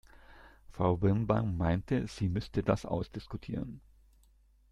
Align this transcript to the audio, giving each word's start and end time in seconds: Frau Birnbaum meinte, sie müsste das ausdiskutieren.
Frau 0.71 0.97
Birnbaum 0.97 1.57
meinte, 1.57 2.07
sie 2.07 2.27
müsste 2.27 2.63
das 2.63 2.87
ausdiskutieren. 2.87 3.81